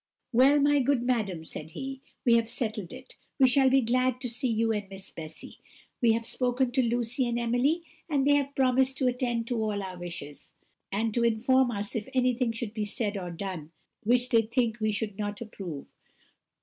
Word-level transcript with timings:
"Well, 0.31 0.59
my 0.59 0.79
good 0.79 1.03
madam," 1.03 1.43
said 1.43 1.69
he, 1.73 2.01
"we 2.25 2.33
have 2.33 2.49
settled 2.49 2.91
it; 2.91 3.17
we 3.37 3.47
shall 3.47 3.69
be 3.69 3.81
glad 3.81 4.19
to 4.21 4.29
see 4.29 4.47
you 4.47 4.71
and 4.71 4.89
Miss 4.89 5.11
Bessy. 5.11 5.59
We 6.01 6.13
have 6.13 6.25
spoken 6.25 6.71
to 6.71 6.81
Lucy 6.81 7.27
and 7.27 7.37
Emily; 7.37 7.83
and 8.09 8.25
they 8.25 8.33
have 8.33 8.55
promised 8.55 8.97
to 8.97 9.07
attend 9.07 9.45
to 9.49 9.61
all 9.63 9.83
our 9.83 9.99
wishes, 9.99 10.53
and 10.91 11.13
to 11.13 11.23
inform 11.23 11.69
us 11.69 11.95
if 11.95 12.09
anything 12.15 12.51
should 12.51 12.73
be 12.73 12.83
said 12.83 13.15
or 13.15 13.29
done 13.29 13.73
which 14.01 14.29
they 14.29 14.41
think 14.41 14.79
we 14.79 14.91
should 14.91 15.19
not 15.19 15.39
approve. 15.39 15.85